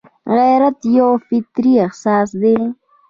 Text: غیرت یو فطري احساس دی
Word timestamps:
غیرت 0.35 0.79
یو 0.97 1.09
فطري 1.27 1.73
احساس 1.85 2.29
دی 2.41 2.57